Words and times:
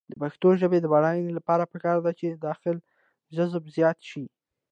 د 0.11 0.13
پښتو 0.21 0.47
ژبې 0.61 0.79
د 0.81 0.85
بډاینې 0.93 1.31
لپاره 1.37 1.69
پکار 1.73 1.97
ده 2.05 2.11
چې 2.19 2.27
داخلي 2.47 2.81
جذب 3.35 3.63
زیات 3.75 3.99
شي. 4.09 4.23